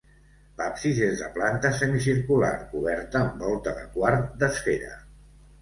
L'absis 0.59 1.01
és 1.07 1.19
de 1.19 1.27
planta 1.35 1.71
semicircular, 1.81 2.51
coberta 2.73 3.21
amb 3.23 3.39
volta 3.47 3.75
de 3.81 3.85
quart 3.99 4.29
d'esfera. 4.43 4.99